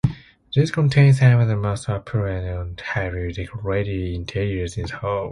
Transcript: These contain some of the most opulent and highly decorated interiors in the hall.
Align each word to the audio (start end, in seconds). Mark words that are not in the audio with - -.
These 0.55 0.71
contain 0.71 1.13
some 1.13 1.39
of 1.39 1.47
the 1.47 1.55
most 1.55 1.87
opulent 1.87 2.47
and 2.47 2.79
highly 2.81 3.31
decorated 3.33 4.15
interiors 4.15 4.75
in 4.75 4.87
the 4.87 4.95
hall. 4.97 5.29